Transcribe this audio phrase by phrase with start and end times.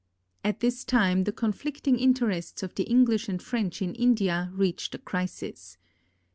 [0.43, 4.97] At this time the conflicting interests of the English and French in India reached a
[4.97, 5.77] crisis.